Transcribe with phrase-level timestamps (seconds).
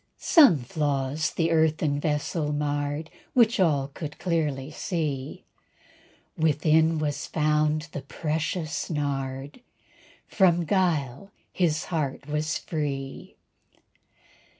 [0.17, 5.43] Some flaws the earthen vessel marred, Which all could clearly see;
[6.35, 9.61] Within was found the precious nard;
[10.25, 13.35] From guile his heart was free.